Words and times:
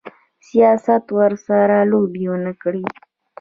سیاست 0.47 1.03
ورسره 1.17 1.77
لوبې 1.91 2.25
ونه 2.31 2.53
کړي. 2.61 2.83